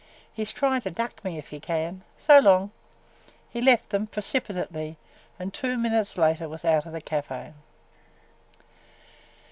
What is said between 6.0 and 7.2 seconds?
later was out of the